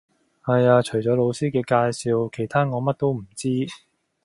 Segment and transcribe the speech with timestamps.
[0.43, 3.67] 係呀，除咗老師嘅介紹，其他我乜都唔知